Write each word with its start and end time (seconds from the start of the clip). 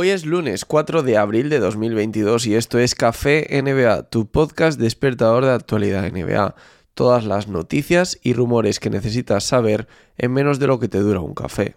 Hoy 0.00 0.10
es 0.10 0.24
lunes 0.24 0.64
4 0.64 1.02
de 1.02 1.16
abril 1.16 1.48
de 1.48 1.58
2022 1.58 2.46
y 2.46 2.54
esto 2.54 2.78
es 2.78 2.94
Café 2.94 3.48
NBA, 3.50 4.04
tu 4.04 4.30
podcast 4.30 4.78
despertador 4.78 5.44
de 5.44 5.50
actualidad 5.50 6.08
NBA. 6.08 6.54
Todas 6.94 7.24
las 7.24 7.48
noticias 7.48 8.16
y 8.22 8.32
rumores 8.32 8.78
que 8.78 8.90
necesitas 8.90 9.42
saber 9.42 9.88
en 10.16 10.32
menos 10.32 10.60
de 10.60 10.68
lo 10.68 10.78
que 10.78 10.86
te 10.86 11.00
dura 11.00 11.18
un 11.18 11.34
café. 11.34 11.74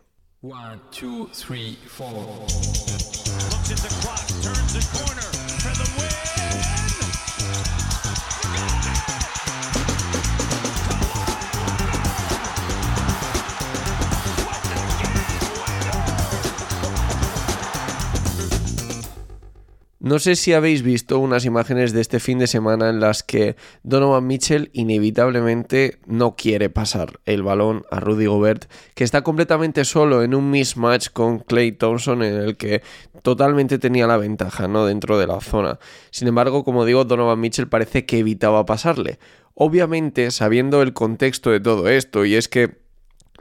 No 20.12 20.20
sé 20.20 20.36
si 20.36 20.52
habéis 20.52 20.82
visto 20.82 21.20
unas 21.20 21.46
imágenes 21.46 21.94
de 21.94 22.02
este 22.02 22.20
fin 22.20 22.38
de 22.38 22.48
semana 22.48 22.90
en 22.90 23.00
las 23.00 23.24
que 23.24 23.56
Donovan 23.84 24.28
Mitchell 24.28 24.70
inevitablemente 24.74 26.00
no 26.06 26.36
quiere 26.36 26.70
pasar 26.70 27.22
el 27.26 27.44
balón 27.44 27.86
a 27.92 28.02
Rudy 28.02 28.26
Gobert, 28.26 28.70
que 28.94 29.06
está 29.06 29.22
completamente 29.22 29.86
solo 29.86 30.22
en 30.22 30.36
un 30.36 30.52
mismatch 30.52 31.12
con 31.14 31.40
Clay 31.40 31.72
Thompson 31.72 32.24
en 32.24 32.34
el 32.34 32.58
que 32.58 32.82
totalmente 33.22 33.80
tenía 33.80 34.06
la 34.06 34.18
ventaja, 34.18 34.68
¿no? 34.68 34.86
Dentro 34.86 35.18
de 35.18 35.28
la 35.28 35.40
zona. 35.40 35.80
Sin 36.10 36.28
embargo, 36.28 36.66
como 36.66 36.84
digo, 36.84 37.06
Donovan 37.06 37.40
Mitchell 37.40 37.70
parece 37.70 38.06
que 38.06 38.20
evitaba 38.20 38.66
pasarle. 38.66 39.18
Obviamente, 39.54 40.30
sabiendo 40.32 40.82
el 40.82 40.92
contexto 40.92 41.52
de 41.52 41.62
todo 41.62 41.88
esto, 41.88 42.26
y 42.26 42.36
es 42.36 42.50
que 42.50 42.81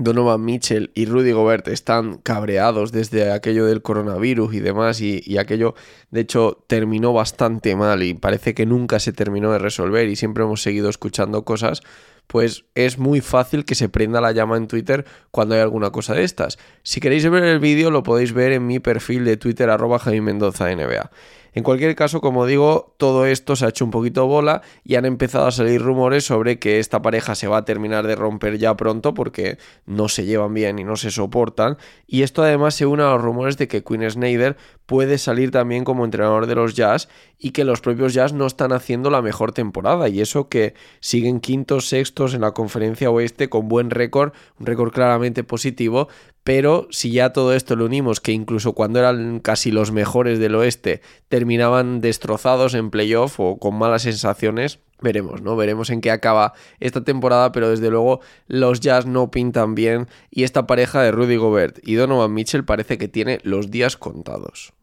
Donovan 0.00 0.42
Mitchell 0.42 0.90
y 0.94 1.04
Rudy 1.04 1.32
Gobert 1.32 1.68
están 1.68 2.18
cabreados 2.18 2.90
desde 2.90 3.30
aquello 3.30 3.66
del 3.66 3.82
coronavirus 3.82 4.54
y 4.54 4.60
demás 4.60 5.00
y, 5.00 5.38
aquello 5.38 5.74
de 6.10 6.22
hecho 6.22 6.64
terminó 6.66 7.12
bastante 7.12 7.76
mal 7.76 8.02
y 8.02 8.14
parece 8.14 8.54
que 8.54 8.66
nunca 8.66 8.98
se 8.98 9.12
terminó 9.12 9.52
de 9.52 9.58
resolver 9.58 10.08
y 10.08 10.16
siempre 10.16 10.44
hemos 10.44 10.62
seguido 10.62 10.88
escuchando 10.88 11.44
cosas 11.44 11.82
pues 12.26 12.64
es 12.74 12.98
muy 12.98 13.20
fácil 13.20 13.64
que 13.64 13.74
se 13.74 13.88
prenda 13.88 14.20
la 14.20 14.32
llama 14.32 14.56
en 14.56 14.68
Twitter 14.68 15.04
cuando 15.30 15.56
hay 15.56 15.60
alguna 15.60 15.90
cosa 15.90 16.14
de 16.14 16.22
estas. 16.22 16.58
Si 16.84 17.00
queréis 17.00 17.28
ver 17.28 17.42
el 17.42 17.58
vídeo 17.58 17.90
lo 17.90 18.04
podéis 18.04 18.32
ver 18.32 18.52
en 18.52 18.66
mi 18.66 18.78
perfil 18.78 19.24
de 19.24 19.36
Twitter 19.36 19.68
arroba 19.68 19.98
Jaime 19.98 20.20
Mendoza 20.22 20.72
NBA. 20.72 21.10
En 21.52 21.62
cualquier 21.62 21.94
caso, 21.96 22.20
como 22.20 22.46
digo, 22.46 22.94
todo 22.96 23.26
esto 23.26 23.56
se 23.56 23.66
ha 23.66 23.68
hecho 23.68 23.84
un 23.84 23.90
poquito 23.90 24.26
bola 24.26 24.62
y 24.84 24.94
han 24.94 25.04
empezado 25.04 25.46
a 25.46 25.52
salir 25.52 25.82
rumores 25.82 26.24
sobre 26.24 26.58
que 26.58 26.78
esta 26.78 27.02
pareja 27.02 27.34
se 27.34 27.48
va 27.48 27.58
a 27.58 27.64
terminar 27.64 28.06
de 28.06 28.14
romper 28.14 28.58
ya 28.58 28.76
pronto 28.76 29.14
porque 29.14 29.58
no 29.86 30.08
se 30.08 30.24
llevan 30.24 30.54
bien 30.54 30.78
y 30.78 30.84
no 30.84 30.96
se 30.96 31.10
soportan. 31.10 31.76
Y 32.06 32.22
esto 32.22 32.42
además 32.42 32.74
se 32.74 32.86
une 32.86 33.02
a 33.02 33.12
los 33.12 33.22
rumores 33.22 33.56
de 33.56 33.68
que 33.68 33.82
Queen 33.82 34.08
Snyder 34.10 34.56
puede 34.86 35.18
salir 35.18 35.50
también 35.50 35.84
como 35.84 36.04
entrenador 36.04 36.46
de 36.46 36.54
los 36.54 36.74
Jazz 36.74 37.08
y 37.38 37.52
que 37.52 37.64
los 37.64 37.80
propios 37.80 38.12
Jazz 38.12 38.32
no 38.32 38.46
están 38.46 38.72
haciendo 38.72 39.10
la 39.10 39.22
mejor 39.22 39.52
temporada. 39.52 40.08
Y 40.08 40.20
eso 40.20 40.48
que 40.48 40.74
siguen 41.00 41.40
quintos, 41.40 41.88
sextos 41.88 42.34
en 42.34 42.42
la 42.42 42.52
conferencia 42.52 43.10
oeste 43.10 43.48
con 43.48 43.68
buen 43.68 43.90
récord, 43.90 44.32
un 44.58 44.66
récord 44.66 44.92
claramente 44.92 45.44
positivo, 45.44 46.08
pero 46.42 46.88
si 46.90 47.12
ya 47.12 47.32
todo 47.32 47.54
esto 47.54 47.76
lo 47.76 47.84
unimos, 47.84 48.20
que 48.20 48.32
incluso 48.32 48.72
cuando 48.72 48.98
eran 48.98 49.40
casi 49.40 49.70
los 49.70 49.92
mejores 49.92 50.38
del 50.38 50.54
oeste 50.54 51.02
terminaban 51.40 52.02
destrozados 52.02 52.74
en 52.74 52.90
playoff 52.90 53.40
o 53.40 53.58
con 53.58 53.74
malas 53.74 54.02
sensaciones, 54.02 54.78
veremos, 55.00 55.40
¿no? 55.40 55.56
Veremos 55.56 55.88
en 55.88 56.02
qué 56.02 56.10
acaba 56.10 56.52
esta 56.80 57.02
temporada, 57.02 57.50
pero 57.50 57.70
desde 57.70 57.88
luego 57.88 58.20
los 58.46 58.80
Jazz 58.80 59.06
no 59.06 59.30
pintan 59.30 59.74
bien 59.74 60.06
y 60.30 60.42
esta 60.42 60.66
pareja 60.66 61.00
de 61.00 61.12
Rudy 61.12 61.36
Gobert 61.36 61.78
y 61.82 61.94
Donovan 61.94 62.34
Mitchell 62.34 62.66
parece 62.66 62.98
que 62.98 63.08
tiene 63.08 63.38
los 63.42 63.70
días 63.70 63.96
contados. 63.96 64.74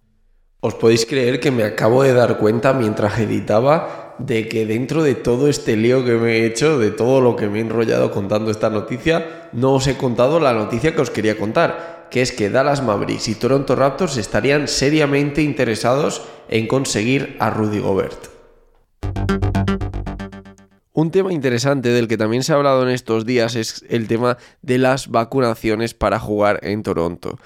Os 0.61 0.73
podéis 0.73 1.05
creer 1.05 1.39
que 1.39 1.51
me 1.51 1.63
acabo 1.63 2.01
de 2.01 2.13
dar 2.13 2.39
cuenta 2.39 2.73
mientras 2.73 3.19
editaba 3.19 4.15
de 4.17 4.49
que 4.49 4.65
dentro 4.65 5.03
de 5.03 5.13
todo 5.13 5.49
este 5.49 5.77
lío 5.77 6.03
que 6.03 6.13
me 6.13 6.37
he 6.37 6.45
hecho, 6.47 6.79
de 6.79 6.89
todo 6.89 7.21
lo 7.21 7.35
que 7.35 7.49
me 7.49 7.59
he 7.59 7.61
enrollado 7.61 8.09
contando 8.09 8.49
esta 8.49 8.71
noticia, 8.71 9.49
no 9.53 9.75
os 9.75 9.85
he 9.85 9.95
contado 9.95 10.39
la 10.39 10.53
noticia 10.53 10.95
que 10.95 11.01
os 11.01 11.11
quería 11.11 11.37
contar, 11.37 11.96
que 12.09 12.21
es 12.21 12.31
que 12.31 12.49
Dallas 12.49 12.83
Mavericks 12.83 13.27
y 13.27 13.35
Toronto 13.35 13.75
Raptors 13.75 14.17
estarían 14.17 14.67
seriamente 14.67 15.41
interesados 15.41 16.21
en 16.49 16.67
conseguir 16.67 17.35
a 17.39 17.49
Rudy 17.49 17.79
Gobert. 17.79 18.27
Un 20.97 21.11
tema 21.11 21.31
interesante 21.31 21.89
del 21.89 22.07
que 22.07 22.17
también 22.17 22.41
se 22.41 22.53
ha 22.53 22.55
hablado 22.55 22.81
en 22.81 22.89
estos 22.89 23.23
días 23.23 23.55
es 23.55 23.85
el 23.87 24.07
tema 24.07 24.39
de 24.63 24.79
las 24.79 25.09
vacunaciones 25.09 25.93
para 25.93 26.17
jugar 26.17 26.59
en 26.63 26.81
Toronto. 26.81 27.37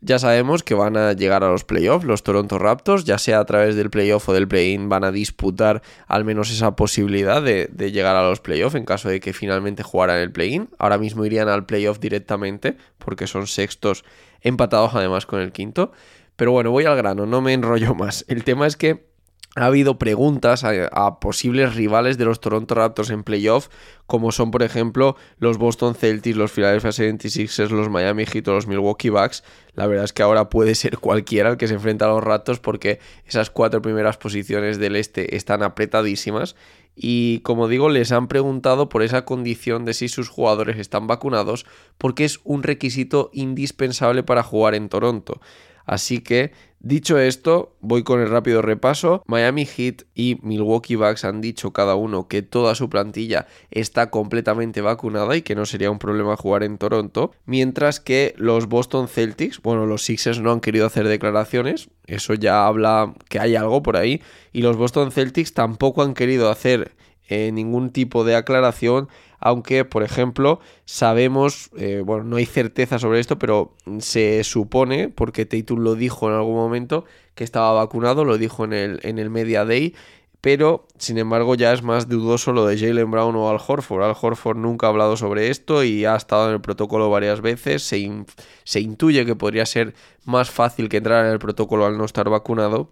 Ya 0.00 0.20
sabemos 0.20 0.62
que 0.62 0.74
van 0.74 0.96
a 0.96 1.12
llegar 1.12 1.42
a 1.42 1.50
los 1.50 1.64
playoffs 1.64 2.04
los 2.04 2.22
Toronto 2.22 2.58
Raptors, 2.58 3.04
ya 3.04 3.18
sea 3.18 3.40
a 3.40 3.44
través 3.44 3.74
del 3.74 3.90
playoff 3.90 4.28
o 4.28 4.32
del 4.32 4.46
play-in, 4.46 4.88
van 4.88 5.02
a 5.02 5.10
disputar 5.10 5.82
al 6.06 6.24
menos 6.24 6.52
esa 6.52 6.76
posibilidad 6.76 7.42
de, 7.42 7.68
llegar 7.90 8.14
a 8.14 8.28
los 8.28 8.40
playoffs 8.40 8.76
en 8.76 8.84
caso 8.84 9.08
de 9.08 9.18
que 9.18 9.32
finalmente 9.32 9.82
jugaran 9.82 10.18
el 10.18 10.30
play-in. 10.30 10.68
Ahora 10.78 10.98
mismo 10.98 11.24
irían 11.24 11.48
al 11.48 11.66
playoff 11.66 11.98
directamente 11.98 12.76
porque 12.98 13.26
son 13.26 13.48
sextos 13.48 14.04
empatados 14.40 14.94
además 14.94 15.26
con 15.26 15.40
el 15.40 15.50
quinto. 15.50 15.90
Pero 16.36 16.52
bueno, 16.52 16.70
voy 16.70 16.84
al 16.84 16.96
grano, 16.96 17.26
no 17.26 17.40
me 17.40 17.52
enrollo 17.52 17.94
más. 17.96 18.24
El 18.28 18.44
tema 18.44 18.68
es 18.68 18.76
que 18.76 19.08
ha 19.56 19.66
habido 19.66 19.98
preguntas 19.98 20.62
a, 20.64 21.20
posibles 21.20 21.74
rivales 21.74 22.18
de 22.18 22.24
los 22.24 22.40
Toronto 22.40 22.74
Raptors 22.74 23.10
en 23.10 23.24
playoff, 23.24 23.68
como 24.06 24.30
son 24.30 24.50
por 24.50 24.62
ejemplo 24.62 25.16
los 25.38 25.58
Boston 25.58 25.94
Celtics, 25.94 26.36
los 26.36 26.52
Philadelphia 26.52 26.90
76ers, 26.90 27.70
los 27.70 27.88
Miami 27.88 28.24
Heat 28.26 28.46
o 28.48 28.54
los 28.54 28.66
Milwaukee 28.66 29.10
Bucks. 29.10 29.42
La 29.74 29.86
verdad 29.86 30.04
es 30.04 30.12
que 30.12 30.22
ahora 30.22 30.48
puede 30.48 30.74
ser 30.74 30.98
cualquiera 31.00 31.50
el 31.50 31.56
que 31.56 31.68
se 31.68 31.74
enfrenta 31.74 32.04
a 32.04 32.08
los 32.08 32.22
Raptors 32.22 32.60
porque 32.60 33.00
esas 33.26 33.50
cuatro 33.50 33.82
primeras 33.82 34.16
posiciones 34.16 34.78
del 34.78 34.96
este 34.96 35.36
están 35.36 35.62
apretadísimas 35.62 36.54
y 37.00 37.40
como 37.40 37.68
digo 37.68 37.90
les 37.90 38.10
han 38.10 38.26
preguntado 38.26 38.88
por 38.88 39.02
esa 39.02 39.24
condición 39.24 39.84
de 39.84 39.94
si 39.94 40.08
sus 40.08 40.28
jugadores 40.28 40.78
están 40.78 41.06
vacunados 41.06 41.64
porque 41.96 42.24
es 42.24 42.40
un 42.42 42.64
requisito 42.64 43.30
indispensable 43.32 44.24
para 44.24 44.42
jugar 44.42 44.74
en 44.74 44.88
Toronto. 44.88 45.40
Así 45.88 46.20
que, 46.20 46.52
dicho 46.80 47.18
esto, 47.18 47.74
voy 47.80 48.02
con 48.02 48.20
el 48.20 48.28
rápido 48.28 48.60
repaso. 48.60 49.22
Miami 49.26 49.64
Heat 49.64 50.02
y 50.14 50.36
Milwaukee 50.42 50.96
Bucks 50.96 51.24
han 51.24 51.40
dicho 51.40 51.72
cada 51.72 51.94
uno 51.94 52.28
que 52.28 52.42
toda 52.42 52.74
su 52.74 52.90
plantilla 52.90 53.46
está 53.70 54.10
completamente 54.10 54.82
vacunada 54.82 55.34
y 55.34 55.40
que 55.40 55.54
no 55.54 55.64
sería 55.64 55.90
un 55.90 55.98
problema 55.98 56.36
jugar 56.36 56.62
en 56.62 56.76
Toronto. 56.76 57.32
Mientras 57.46 58.00
que 58.00 58.34
los 58.36 58.68
Boston 58.68 59.08
Celtics, 59.08 59.62
bueno, 59.62 59.86
los 59.86 60.04
Sixers 60.04 60.40
no 60.40 60.52
han 60.52 60.60
querido 60.60 60.84
hacer 60.84 61.08
declaraciones. 61.08 61.88
Eso 62.06 62.34
ya 62.34 62.66
habla 62.66 63.14
que 63.30 63.40
hay 63.40 63.56
algo 63.56 63.82
por 63.82 63.96
ahí. 63.96 64.20
Y 64.52 64.60
los 64.60 64.76
Boston 64.76 65.10
Celtics 65.10 65.54
tampoco 65.54 66.02
han 66.02 66.12
querido 66.12 66.50
hacer 66.50 66.92
eh, 67.28 67.52
ningún 67.52 67.90
tipo 67.90 68.24
de 68.24 68.36
aclaración 68.36 69.08
aunque 69.40 69.84
por 69.84 70.02
ejemplo 70.02 70.60
sabemos, 70.84 71.70
eh, 71.76 72.02
bueno, 72.04 72.24
no 72.24 72.36
hay 72.36 72.46
certeza 72.46 72.98
sobre 72.98 73.20
esto, 73.20 73.38
pero 73.38 73.74
se 74.00 74.42
supone, 74.44 75.08
porque 75.08 75.46
Tatum 75.46 75.80
lo 75.80 75.94
dijo 75.94 76.28
en 76.28 76.34
algún 76.34 76.56
momento, 76.56 77.04
que 77.34 77.44
estaba 77.44 77.72
vacunado, 77.72 78.24
lo 78.24 78.36
dijo 78.38 78.64
en 78.64 78.72
el, 78.72 79.00
en 79.02 79.18
el 79.18 79.30
Media 79.30 79.64
Day, 79.64 79.94
pero 80.40 80.86
sin 80.98 81.18
embargo 81.18 81.54
ya 81.54 81.72
es 81.72 81.82
más 81.82 82.08
dudoso 82.08 82.52
lo 82.52 82.66
de 82.66 82.78
Jalen 82.78 83.10
Brown 83.10 83.34
o 83.36 83.48
Al 83.50 83.58
Horford. 83.64 84.04
Al 84.04 84.16
Horford 84.20 84.56
nunca 84.56 84.86
ha 84.86 84.90
hablado 84.90 85.16
sobre 85.16 85.48
esto 85.50 85.82
y 85.82 86.04
ha 86.04 86.16
estado 86.16 86.48
en 86.48 86.54
el 86.54 86.60
protocolo 86.60 87.10
varias 87.10 87.40
veces, 87.40 87.82
se, 87.82 88.24
se 88.64 88.80
intuye 88.80 89.26
que 89.26 89.36
podría 89.36 89.66
ser 89.66 89.94
más 90.24 90.50
fácil 90.50 90.88
que 90.88 90.98
entrar 90.98 91.26
en 91.26 91.32
el 91.32 91.38
protocolo 91.38 91.86
al 91.86 91.98
no 91.98 92.04
estar 92.04 92.28
vacunado 92.28 92.90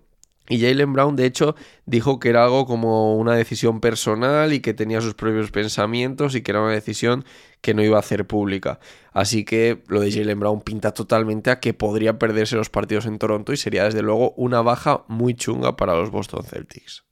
y 0.49 0.61
Jalen 0.61 0.93
Brown, 0.93 1.17
de 1.17 1.27
hecho, 1.27 1.57
dijo 1.87 2.21
que 2.21 2.29
era 2.29 2.45
algo 2.45 2.67
como 2.67 3.17
una 3.17 3.35
decisión 3.35 3.81
personal 3.81 4.53
y 4.53 4.61
que 4.61 4.75
tenía 4.75 5.01
sus 5.01 5.15
propios 5.15 5.51
pensamientos 5.51 6.35
y 6.35 6.43
que 6.43 6.53
era 6.53 6.63
una 6.63 6.73
decisión 6.73 7.25
que 7.61 7.75
no 7.75 7.83
iba 7.83 7.97
a 7.97 8.01
hacer 8.01 8.27
pública. 8.27 8.79
Así 9.13 9.45
que 9.45 9.83
lo 9.89 10.01
de 10.01 10.13
Jalen 10.13 10.39
Brown 10.39 10.61
pinta 10.61 10.93
totalmente 10.93 11.51
a 11.51 11.59
que 11.59 11.75
podría 11.75 12.19
perderse 12.19 12.57
los 12.57 12.71
partidos 12.71 13.07
en 13.07 13.19
Toronto 13.19 13.53
y 13.53 13.57
sería 13.57 13.85
desde 13.85 14.03
luego 14.03 14.33
una 14.37 14.63
baja 14.63 15.05
muy 15.09 15.35
chunga 15.35 15.77
para 15.77 15.95
los 15.95 16.11
Boston 16.11 16.45
Celtics. 16.45 17.05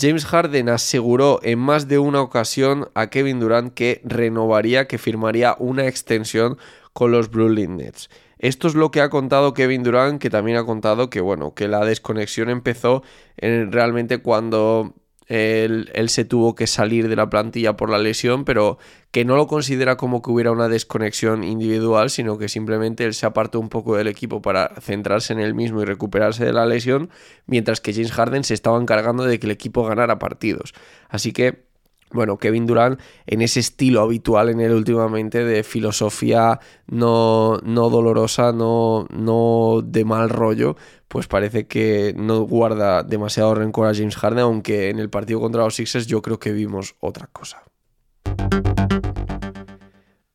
James 0.00 0.24
Harden 0.26 0.68
aseguró 0.68 1.40
en 1.42 1.58
más 1.58 1.88
de 1.88 1.98
una 1.98 2.20
ocasión 2.20 2.88
a 2.94 3.08
Kevin 3.08 3.40
Durant 3.40 3.74
que 3.74 4.00
renovaría, 4.04 4.86
que 4.86 4.96
firmaría 4.96 5.56
una 5.58 5.88
extensión 5.88 6.56
con 6.92 7.10
los 7.10 7.30
Brooklyn 7.30 7.76
Nets. 7.76 8.08
Esto 8.38 8.68
es 8.68 8.74
lo 8.74 8.90
que 8.90 9.00
ha 9.00 9.10
contado 9.10 9.54
Kevin 9.54 9.82
Durant, 9.82 10.20
que 10.20 10.30
también 10.30 10.56
ha 10.58 10.64
contado 10.64 11.10
que, 11.10 11.20
bueno, 11.20 11.54
que 11.54 11.68
la 11.68 11.84
desconexión 11.84 12.50
empezó 12.50 13.02
en, 13.36 13.72
realmente 13.72 14.18
cuando 14.18 14.94
él, 15.28 16.08
se 16.08 16.24
tuvo 16.24 16.54
que 16.54 16.66
salir 16.66 17.08
de 17.08 17.16
la 17.16 17.28
plantilla 17.28 17.76
por 17.76 17.90
la 17.90 17.98
lesión, 17.98 18.44
pero 18.44 18.78
que 19.10 19.24
no 19.24 19.36
lo 19.36 19.46
considera 19.46 19.96
como 19.96 20.22
que 20.22 20.30
hubiera 20.30 20.52
una 20.52 20.68
desconexión 20.68 21.44
individual, 21.44 22.10
sino 22.10 22.38
que 22.38 22.48
simplemente 22.48 23.04
él 23.04 23.14
se 23.14 23.26
apartó 23.26 23.60
un 23.60 23.68
poco 23.68 23.96
del 23.96 24.08
equipo 24.08 24.40
para 24.40 24.74
centrarse 24.80 25.34
en 25.34 25.40
él 25.40 25.54
mismo 25.54 25.82
y 25.82 25.84
recuperarse 25.84 26.44
de 26.44 26.52
la 26.52 26.66
lesión, 26.66 27.10
mientras 27.46 27.80
que 27.80 27.92
James 27.92 28.12
Harden 28.12 28.44
se 28.44 28.54
estaba 28.54 28.80
encargando 28.80 29.24
de 29.24 29.38
que 29.38 29.46
el 29.46 29.52
equipo 29.52 29.84
ganara 29.84 30.18
partidos. 30.18 30.72
Así 31.08 31.32
que 31.32 31.67
bueno, 32.12 32.38
Kevin 32.38 32.66
Durant 32.66 33.00
en 33.26 33.42
ese 33.42 33.60
estilo 33.60 34.00
habitual 34.02 34.48
en 34.48 34.60
él 34.60 34.72
últimamente 34.72 35.44
de 35.44 35.62
filosofía 35.62 36.60
no, 36.86 37.58
no 37.62 37.90
dolorosa, 37.90 38.52
no, 38.52 39.06
no 39.10 39.82
de 39.84 40.04
mal 40.04 40.30
rollo, 40.30 40.76
pues 41.08 41.26
parece 41.26 41.66
que 41.66 42.14
no 42.16 42.40
guarda 42.42 43.02
demasiado 43.02 43.54
rencor 43.54 43.88
a 43.88 43.94
James 43.94 44.16
Harden, 44.16 44.40
aunque 44.40 44.90
en 44.90 44.98
el 44.98 45.10
partido 45.10 45.40
contra 45.40 45.64
los 45.64 45.74
Sixers 45.74 46.06
yo 46.06 46.22
creo 46.22 46.38
que 46.38 46.52
vimos 46.52 46.94
otra 47.00 47.28
cosa. 47.28 47.62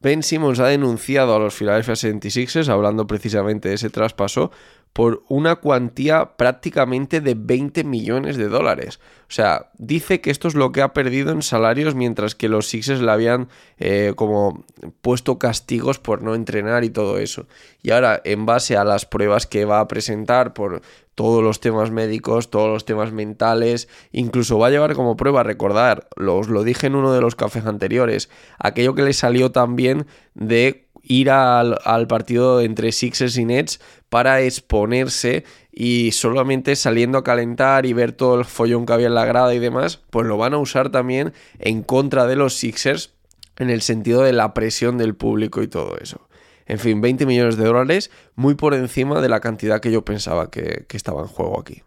Ben 0.04 0.22
Simmons 0.22 0.60
ha 0.60 0.68
denunciado 0.68 1.34
a 1.34 1.40
los 1.40 1.56
Philadelphia 1.56 1.94
76ers, 1.94 2.68
hablando 2.68 3.08
precisamente 3.08 3.70
de 3.70 3.76
ese 3.76 3.90
traspaso, 3.90 4.52
por 4.94 5.24
una 5.28 5.56
cuantía 5.56 6.38
prácticamente 6.38 7.20
de 7.20 7.34
20 7.36 7.84
millones 7.84 8.38
de 8.38 8.48
dólares. 8.48 9.00
O 9.24 9.34
sea, 9.34 9.72
dice 9.80 10.22
que 10.22 10.30
esto 10.30 10.48
es 10.48 10.54
lo 10.54 10.72
que 10.72 10.84
ha 10.84 10.94
perdido 10.94 11.32
en 11.32 11.42
salarios 11.42 11.96
mientras 11.96 12.36
que 12.36 12.48
los 12.48 12.68
Sixers 12.68 13.02
le 13.02 13.12
habían 13.12 13.50
eh, 13.80 14.14
como 14.16 14.64
puesto 15.02 15.40
castigos 15.40 15.98
por 15.98 16.22
no 16.22 16.36
entrenar 16.36 16.84
y 16.84 16.92
todo 16.92 17.18
eso. 17.18 17.48
Y 17.82 17.90
ahora, 17.90 18.22
en 18.24 18.46
base 18.46 18.78
a 18.78 18.84
las 18.84 19.08
pruebas 19.08 19.48
que 19.48 19.66
va 19.66 19.80
a 19.80 19.88
presentar 19.88 20.54
por 20.54 20.84
todos 21.16 21.44
los 21.44 21.60
temas 21.60 21.90
médicos, 21.90 22.52
todos 22.52 22.70
los 22.70 22.86
temas 22.86 23.12
mentales, 23.12 23.88
incluso 24.12 24.60
va 24.60 24.68
a 24.68 24.72
llevar 24.72 24.94
como 24.94 25.18
prueba, 25.18 25.42
recordar, 25.42 26.08
os 26.18 26.50
lo 26.50 26.64
dije 26.64 26.88
en 26.88 26.96
uno 26.96 27.14
de 27.14 27.22
los 27.22 27.36
cafés 27.36 27.66
anteriores, 27.66 28.30
aquello 28.60 28.96
que 28.96 29.04
le 29.04 29.14
salió 29.14 29.52
también 29.52 30.06
de 30.34 30.83
ir 31.04 31.30
al, 31.30 31.78
al, 31.84 32.08
partido 32.08 32.62
entre 32.62 32.92
Sixers 32.92 33.38
y 33.38 33.46
Nets 33.46 33.80
para 34.10 34.42
exponerse 34.42 35.44
y 35.72 36.12
solamente 36.12 36.76
saliendo 36.76 37.18
a 37.18 37.24
calentar 37.24 37.86
y 37.86 37.94
ver 37.94 38.14
todo 38.14 38.40
el 38.40 38.46
follón 38.46 38.86
que 38.86 38.94
había 38.94 39.08
en 39.08 39.16
la 39.16 39.26
grada 39.26 39.54
y 39.54 39.60
demás, 39.60 40.02
pues 40.10 40.26
lo 40.26 40.38
van 40.38 40.54
a 40.54 40.58
usar 40.58 40.90
también 40.90 41.34
en 41.60 41.84
contra 41.84 42.26
de 42.26 42.36
los 42.36 42.56
Sixers 42.56 43.14
en 43.58 43.70
el 43.70 43.82
sentido 43.82 44.24
de 44.24 44.34
la 44.34 44.54
presión 44.54 44.98
del 44.98 45.16
público 45.16 45.62
y 45.62 45.68
todo 45.68 45.98
eso. 46.00 46.28
En 46.66 46.80
fin, 46.80 47.02
20 47.02 47.26
millones 47.26 47.58
de 47.58 47.66
dólares, 47.66 48.10
muy 48.36 48.56
por 48.56 48.74
encima 48.74 49.20
de 49.20 49.30
la 49.30 49.42
cantidad 49.42 49.82
que 49.82 49.92
yo 49.92 50.06
pensaba 50.06 50.50
que, 50.50 50.86
que 50.88 50.98
estaba 50.98 51.22
en 51.22 51.28
juego 51.28 51.60
aquí 51.60 51.84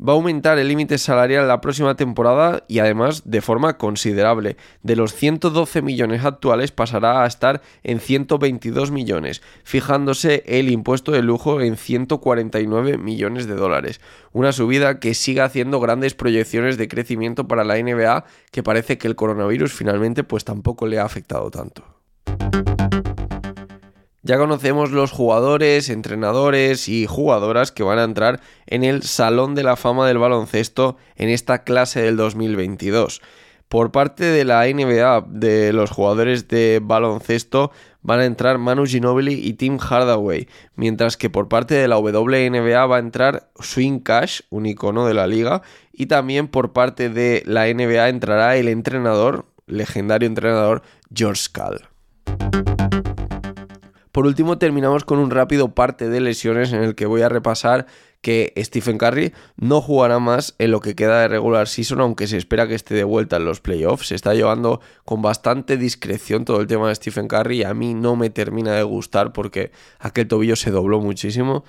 va 0.00 0.12
a 0.12 0.16
aumentar 0.16 0.58
el 0.58 0.68
límite 0.68 0.98
salarial 0.98 1.48
la 1.48 1.60
próxima 1.60 1.96
temporada 1.96 2.64
y 2.68 2.78
además 2.78 3.22
de 3.24 3.40
forma 3.40 3.78
considerable. 3.78 4.56
De 4.82 4.96
los 4.96 5.14
112 5.14 5.82
millones 5.82 6.24
actuales 6.24 6.72
pasará 6.72 7.22
a 7.22 7.26
estar 7.26 7.62
en 7.82 8.00
122 8.00 8.90
millones, 8.90 9.42
fijándose 9.64 10.44
el 10.46 10.70
impuesto 10.70 11.12
de 11.12 11.22
lujo 11.22 11.60
en 11.60 11.76
149 11.76 12.98
millones 12.98 13.46
de 13.46 13.54
dólares. 13.54 14.00
Una 14.32 14.52
subida 14.52 15.00
que 15.00 15.14
sigue 15.14 15.40
haciendo 15.40 15.80
grandes 15.80 16.14
proyecciones 16.14 16.78
de 16.78 16.88
crecimiento 16.88 17.48
para 17.48 17.64
la 17.64 17.76
NBA 17.76 18.24
que 18.50 18.62
parece 18.62 18.98
que 18.98 19.08
el 19.08 19.16
coronavirus 19.16 19.72
finalmente 19.72 20.24
pues 20.24 20.44
tampoco 20.44 20.86
le 20.86 20.98
ha 20.98 21.04
afectado 21.04 21.50
tanto. 21.50 21.84
Ya 24.28 24.36
conocemos 24.36 24.90
los 24.90 25.10
jugadores, 25.10 25.88
entrenadores 25.88 26.90
y 26.90 27.06
jugadoras 27.06 27.72
que 27.72 27.82
van 27.82 27.98
a 27.98 28.04
entrar 28.04 28.42
en 28.66 28.84
el 28.84 29.02
Salón 29.02 29.54
de 29.54 29.62
la 29.62 29.74
Fama 29.74 30.06
del 30.06 30.18
Baloncesto 30.18 30.98
en 31.16 31.30
esta 31.30 31.64
clase 31.64 32.02
del 32.02 32.18
2022. 32.18 33.22
Por 33.70 33.90
parte 33.90 34.24
de 34.24 34.44
la 34.44 34.66
NBA, 34.66 35.24
de 35.30 35.72
los 35.72 35.90
jugadores 35.90 36.46
de 36.46 36.78
baloncesto, 36.82 37.72
van 38.02 38.20
a 38.20 38.26
entrar 38.26 38.58
Manu 38.58 38.84
Ginobili 38.84 39.32
y 39.32 39.54
Tim 39.54 39.78
Hardaway, 39.78 40.46
mientras 40.76 41.16
que 41.16 41.30
por 41.30 41.48
parte 41.48 41.76
de 41.76 41.88
la 41.88 41.96
WNBA 41.96 42.84
va 42.84 42.96
a 42.96 43.00
entrar 43.00 43.48
Swing 43.60 44.00
Cash, 44.00 44.42
un 44.50 44.66
icono 44.66 45.06
de 45.06 45.14
la 45.14 45.26
liga, 45.26 45.62
y 45.90 46.04
también 46.04 46.48
por 46.48 46.74
parte 46.74 47.08
de 47.08 47.42
la 47.46 47.64
NBA 47.72 48.10
entrará 48.10 48.58
el 48.58 48.68
entrenador, 48.68 49.46
legendario 49.66 50.26
entrenador, 50.26 50.82
George 51.14 51.46
Call. 51.50 51.88
Por 54.12 54.26
último, 54.26 54.58
terminamos 54.58 55.04
con 55.04 55.18
un 55.18 55.30
rápido 55.30 55.74
parte 55.74 56.08
de 56.08 56.20
lesiones 56.20 56.72
en 56.72 56.82
el 56.82 56.94
que 56.94 57.06
voy 57.06 57.22
a 57.22 57.28
repasar 57.28 57.86
que 58.20 58.52
Stephen 58.56 58.98
Curry 58.98 59.32
no 59.56 59.80
jugará 59.80 60.18
más 60.18 60.54
en 60.58 60.72
lo 60.72 60.80
que 60.80 60.94
queda 60.94 61.20
de 61.20 61.28
regular 61.28 61.68
season, 61.68 62.00
aunque 62.00 62.26
se 62.26 62.36
espera 62.36 62.66
que 62.66 62.74
esté 62.74 62.94
de 62.94 63.04
vuelta 63.04 63.36
en 63.36 63.44
los 63.44 63.60
playoffs. 63.60 64.08
Se 64.08 64.14
está 64.14 64.34
llevando 64.34 64.80
con 65.04 65.22
bastante 65.22 65.76
discreción 65.76 66.44
todo 66.44 66.60
el 66.60 66.66
tema 66.66 66.88
de 66.88 66.94
Stephen 66.94 67.28
Curry 67.28 67.58
y 67.58 67.64
a 67.64 67.74
mí 67.74 67.94
no 67.94 68.16
me 68.16 68.30
termina 68.30 68.72
de 68.72 68.82
gustar 68.82 69.32
porque 69.32 69.70
aquel 70.00 70.26
tobillo 70.26 70.56
se 70.56 70.70
dobló 70.70 71.00
muchísimo. 71.00 71.64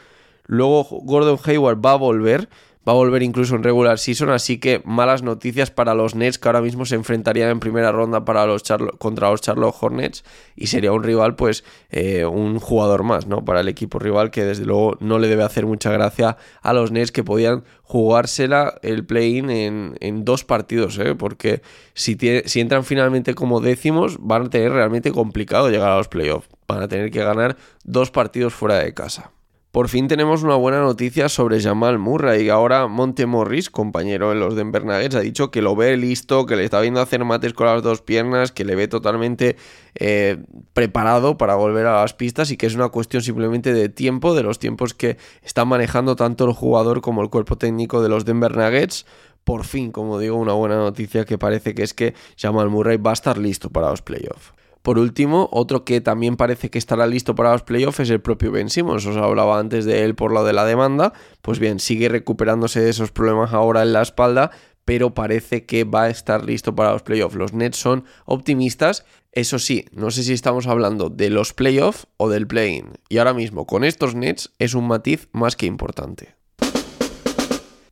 Luego 0.46 0.84
Gordon 1.04 1.40
Hayward 1.44 1.86
va 1.86 1.92
a 1.92 1.98
volver, 1.98 2.50
va 2.90 2.94
a 2.94 2.96
volver 2.96 3.22
incluso 3.22 3.56
en 3.56 3.62
regular 3.62 4.00
season, 4.00 4.32
así 4.32 4.58
que 4.58 4.82
malas 4.84 5.22
noticias 5.22 5.70
para 5.70 5.94
los 5.94 6.16
Nets 6.16 6.40
que 6.40 6.50
ahora 6.50 6.60
mismo 6.60 6.86
se 6.86 6.96
enfrentarían 6.96 7.52
en 7.52 7.60
primera 7.60 7.92
ronda 7.92 8.26
para 8.26 8.48
los 8.48 8.64
contra 8.98 9.30
los 9.30 9.42
Charlotte 9.42 9.76
Hornets 9.80 10.24
y 10.56 10.68
sería 10.68 10.92
un 10.92 11.04
rival, 11.04 11.36
pues 11.36 11.64
eh, 11.92 12.26
un 12.26 12.60
jugador 12.60 13.04
más, 13.04 13.28
¿no? 13.28 13.46
Para 13.46 13.60
el 13.60 13.68
equipo 13.68 14.00
rival 14.00 14.32
que 14.32 14.44
desde 14.44 14.66
luego 14.66 14.98
no 15.02 15.20
le 15.20 15.28
debe 15.28 15.44
hacer 15.44 15.68
mucha 15.68 15.92
gracia 15.92 16.38
a 16.64 16.74
los 16.74 16.92
Nets 16.92 17.12
que 17.12 17.24
podían 17.24 17.64
jugársela 17.84 18.80
el 18.82 19.06
play-in 19.06 19.52
en, 19.52 20.26
dos 20.26 20.44
partidos, 20.44 20.98
¿eh? 20.98 21.14
Porque 21.14 21.62
si, 21.94 22.18
si 22.46 22.60
entran 22.60 22.84
finalmente 22.84 23.36
como 23.36 23.62
décimos 23.62 24.18
van 24.20 24.48
a 24.48 24.50
tener 24.50 24.72
realmente 24.72 25.12
complicado 25.12 25.70
llegar 25.70 25.92
a 25.92 25.98
los 25.98 26.08
playoffs, 26.08 26.50
van 26.68 26.82
a 26.82 26.88
tener 26.88 27.12
que 27.12 27.24
ganar 27.24 27.56
dos 27.84 28.10
partidos 28.10 28.56
fuera 28.56 28.80
de 28.80 28.96
casa. 28.96 29.32
Por 29.72 29.88
fin 29.88 30.08
tenemos 30.08 30.42
una 30.42 30.56
buena 30.56 30.82
noticia 30.82 31.30
sobre 31.30 31.62
Jamal 31.62 32.00
Murray. 32.00 32.50
Ahora 32.50 32.88
Monte 32.88 33.28
Morris, 33.28 33.70
compañero 33.70 34.32
en 34.32 34.40
los 34.40 34.56
Denver 34.56 34.84
Nuggets, 34.84 35.14
ha 35.14 35.20
dicho 35.20 35.52
que 35.52 35.62
lo 35.62 35.76
ve 35.76 35.96
listo, 35.96 36.48
que 36.48 36.56
le 36.56 36.64
está 36.64 36.82
viendo 36.82 37.02
hacer 37.02 37.24
mates 37.24 37.54
con 37.54 37.68
las 37.68 37.84
dos 37.84 38.02
piernas, 38.02 38.52
que 38.52 38.66
le 38.66 38.74
ve 38.74 38.88
totalmente 38.88 39.58
eh, 39.94 40.44
preparado 40.74 41.38
para 41.38 41.54
volver 41.54 41.86
a 41.86 42.02
las 42.02 42.16
pistas 42.16 42.50
y 42.50 42.58
que 42.58 42.66
es 42.66 42.74
una 42.74 42.90
cuestión 42.90 43.22
simplemente 43.22 43.72
de 43.72 43.90
tiempo, 43.90 44.34
de 44.34 44.42
los 44.42 44.58
tiempos 44.58 44.96
que 44.96 45.18
está 45.44 45.66
manejando 45.66 46.16
tanto 46.16 46.46
el 46.46 46.54
jugador 46.54 47.02
como 47.02 47.22
el 47.22 47.30
cuerpo 47.30 47.56
técnico 47.56 48.02
de 48.02 48.10
los 48.10 48.26
Denver 48.26 48.58
Nuggets. 48.58 49.06
Por 49.44 49.66
fin, 49.66 49.92
como 49.92 50.18
digo, 50.18 50.36
una 50.38 50.54
buena 50.54 50.78
noticia 50.78 51.26
que 51.26 51.38
parece 51.38 51.76
que 51.76 51.84
es 51.84 51.94
que 51.94 52.16
Jamal 52.40 52.72
Murray 52.72 52.98
va 52.98 53.12
a 53.12 53.14
estar 53.14 53.38
listo 53.38 53.70
para 53.70 53.92
los 53.92 54.02
playoffs. 54.02 54.59
Por 54.90 54.98
último, 54.98 55.50
otro 55.52 55.86
que 55.86 56.02
también 56.02 56.36
parece 56.36 56.72
que 56.72 56.80
estará 56.80 57.06
listo 57.06 57.36
para 57.36 57.52
los 57.52 57.62
playoffs 57.62 58.00
es 58.00 58.10
el 58.10 58.22
propio 58.22 58.52
Ben 58.52 58.72
Simmons. 58.72 59.06
Os 59.06 59.18
hablaba 59.18 59.60
antes 59.60 59.86
de 59.86 60.04
él 60.04 60.16
por 60.16 60.32
lo 60.32 60.44
de 60.44 60.52
la 60.52 60.66
demanda. 60.66 61.14
Pues 61.44 61.60
bien, 61.60 61.80
sigue 61.80 62.10
recuperándose 62.10 62.82
de 62.82 62.90
esos 62.90 63.12
problemas 63.12 63.54
ahora 63.54 63.84
en 63.84 63.94
la 63.94 64.02
espalda, 64.02 64.50
pero 64.86 65.14
parece 65.14 65.68
que 65.68 65.84
va 65.84 66.06
a 66.06 66.10
estar 66.10 66.44
listo 66.44 66.74
para 66.74 66.92
los 66.92 67.04
playoffs. 67.04 67.36
Los 67.36 67.54
Nets 67.54 67.78
son 67.78 68.04
optimistas. 68.26 69.06
Eso 69.32 69.60
sí, 69.60 69.86
no 69.92 70.10
sé 70.10 70.24
si 70.24 70.34
estamos 70.34 70.66
hablando 70.66 71.12
de 71.12 71.30
los 71.30 71.54
playoffs 71.54 72.08
o 72.18 72.28
del 72.28 72.48
play-in. 72.48 72.94
Y 73.10 73.20
ahora 73.20 73.36
mismo, 73.36 73.68
con 73.68 73.84
estos 73.84 74.16
Nets, 74.16 74.54
es 74.58 74.74
un 74.74 74.88
matiz 74.88 75.30
más 75.34 75.56
que 75.56 75.68
importante. 75.68 76.39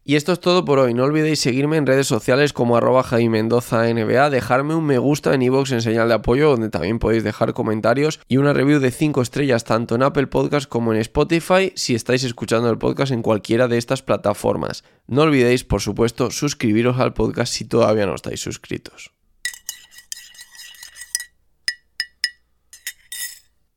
Y 0.10 0.16
esto 0.16 0.32
es 0.32 0.40
todo 0.40 0.64
por 0.64 0.80
hoy. 0.80 0.94
No 0.94 1.04
olvidéis 1.04 1.42
seguirme 1.42 1.76
en 1.76 1.86
redes 1.86 2.08
sociales 2.08 2.54
como 2.54 2.78
arroba 2.78 3.06
Mendoza 3.30 3.84
NBA, 3.94 4.30
dejarme 4.30 4.74
un 4.74 4.86
me 4.86 5.00
gusta 5.00 5.34
en 5.34 5.42
iVoox 5.42 5.74
en 5.74 5.82
señal 5.82 6.08
de 6.08 6.14
apoyo, 6.14 6.50
donde 6.50 6.70
también 6.70 6.98
podéis 6.98 7.26
dejar 7.26 7.54
comentarios 7.54 8.22
y 8.30 8.38
una 8.38 8.54
review 8.54 8.80
de 8.80 8.92
5 8.92 9.22
estrellas 9.22 9.66
tanto 9.66 9.96
en 9.96 10.04
Apple 10.04 10.28
Podcast 10.28 10.70
como 10.70 10.94
en 10.94 11.02
Spotify 11.02 11.74
si 11.76 11.94
estáis 11.94 12.24
escuchando 12.24 12.70
el 12.70 12.78
podcast 12.78 13.12
en 13.12 13.22
cualquiera 13.22 13.68
de 13.68 13.78
estas 13.78 14.02
plataformas. 14.02 14.86
No 15.08 15.24
olvidéis, 15.24 15.66
por 15.66 15.82
supuesto, 15.82 16.32
suscribiros 16.32 17.00
al 17.00 17.14
podcast 17.14 17.52
si 17.52 17.66
todavía 17.66 18.06
no 18.06 18.16
estáis 18.16 18.40
suscritos. 18.40 19.17